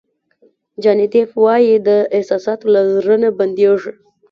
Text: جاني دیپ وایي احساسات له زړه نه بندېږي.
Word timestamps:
جاني 0.81 1.05
دیپ 1.13 1.31
وایي 1.43 1.71
احساسات 2.17 2.59
له 2.73 2.81
زړه 2.93 3.15
نه 3.23 3.29
بندېږي. 3.39 3.91